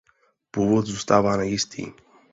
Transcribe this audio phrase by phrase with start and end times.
[0.51, 1.91] Původ zůstává nejistý.